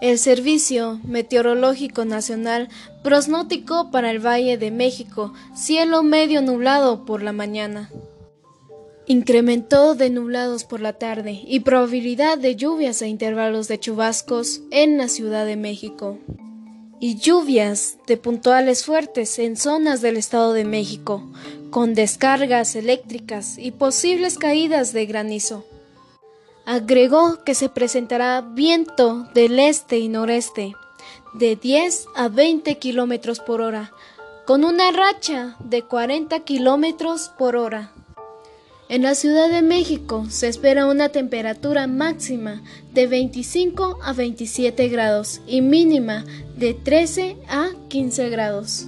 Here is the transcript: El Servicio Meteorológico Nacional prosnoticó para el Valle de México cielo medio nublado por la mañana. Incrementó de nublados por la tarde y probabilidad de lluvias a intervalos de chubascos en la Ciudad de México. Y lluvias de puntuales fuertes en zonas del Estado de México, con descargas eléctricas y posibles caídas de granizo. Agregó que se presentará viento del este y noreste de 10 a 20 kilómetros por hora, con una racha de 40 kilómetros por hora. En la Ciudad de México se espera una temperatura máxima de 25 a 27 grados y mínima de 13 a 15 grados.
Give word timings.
El 0.00 0.18
Servicio 0.18 1.00
Meteorológico 1.04 2.04
Nacional 2.04 2.68
prosnoticó 3.02 3.90
para 3.90 4.10
el 4.10 4.18
Valle 4.18 4.58
de 4.58 4.70
México 4.70 5.32
cielo 5.54 6.02
medio 6.02 6.42
nublado 6.42 7.04
por 7.06 7.22
la 7.22 7.32
mañana. 7.32 7.90
Incrementó 9.06 9.94
de 9.94 10.10
nublados 10.10 10.64
por 10.64 10.80
la 10.80 10.94
tarde 10.94 11.40
y 11.46 11.60
probabilidad 11.60 12.38
de 12.38 12.56
lluvias 12.56 13.02
a 13.02 13.06
intervalos 13.06 13.68
de 13.68 13.78
chubascos 13.78 14.62
en 14.70 14.98
la 14.98 15.08
Ciudad 15.08 15.46
de 15.46 15.56
México. 15.56 16.18
Y 17.00 17.16
lluvias 17.16 17.98
de 18.06 18.16
puntuales 18.16 18.84
fuertes 18.84 19.38
en 19.38 19.56
zonas 19.56 20.00
del 20.00 20.16
Estado 20.16 20.52
de 20.54 20.64
México, 20.64 21.22
con 21.70 21.94
descargas 21.94 22.76
eléctricas 22.76 23.58
y 23.58 23.72
posibles 23.72 24.38
caídas 24.38 24.92
de 24.92 25.06
granizo. 25.06 25.66
Agregó 26.66 27.44
que 27.44 27.54
se 27.54 27.68
presentará 27.68 28.40
viento 28.40 29.28
del 29.34 29.58
este 29.58 29.98
y 29.98 30.08
noreste 30.08 30.74
de 31.34 31.56
10 31.56 32.06
a 32.14 32.28
20 32.28 32.78
kilómetros 32.78 33.40
por 33.40 33.60
hora, 33.60 33.92
con 34.46 34.64
una 34.64 34.90
racha 34.90 35.56
de 35.58 35.82
40 35.82 36.40
kilómetros 36.40 37.30
por 37.36 37.56
hora. 37.56 37.92
En 38.88 39.02
la 39.02 39.14
Ciudad 39.14 39.50
de 39.50 39.62
México 39.62 40.26
se 40.30 40.48
espera 40.48 40.86
una 40.86 41.10
temperatura 41.10 41.86
máxima 41.86 42.62
de 42.92 43.08
25 43.08 43.98
a 44.02 44.12
27 44.12 44.88
grados 44.88 45.40
y 45.46 45.60
mínima 45.60 46.24
de 46.56 46.72
13 46.72 47.36
a 47.48 47.70
15 47.88 48.28
grados. 48.30 48.86